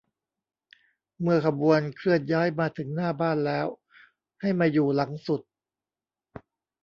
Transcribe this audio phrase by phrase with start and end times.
[1.21, 3.67] เมื่อขบวนเคลื่อนย้ายมาถึงหน้าบ้านแล้ว
[4.41, 5.41] ให้มาอยู่หลังสุด